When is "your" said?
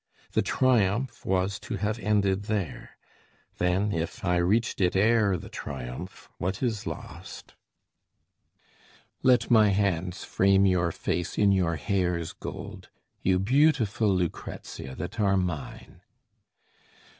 10.65-10.91, 11.51-11.75